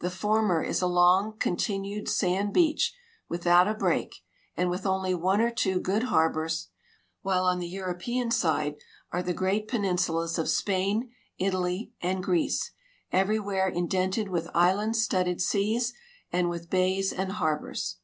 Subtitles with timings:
[0.00, 2.92] The former is a long continued sand beach,
[3.28, 4.16] without a break
[4.56, 6.66] and with only one or two good liarbors,
[7.22, 8.74] while on the European side
[9.12, 12.72] are the great j)eninsulas of Sj)ain, Italy, and Greece,
[13.12, 15.94] everywhere indented with island studded seas
[16.32, 17.98] and with bays and harbors.